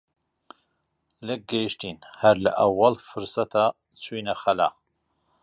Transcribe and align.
لێک 1.25 1.41
گەیشتین 1.51 1.97
هەر 2.21 2.35
لە 2.45 2.51
ئەووەڵ 2.59 2.95
فرسەتا 3.09 3.65
چووینە 4.01 4.35
خەلا 4.41 4.69